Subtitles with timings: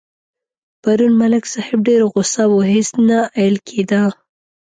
[0.81, 4.03] پرون ملک صاحب ډېر غوسه و هېڅ نه اېل کېدا.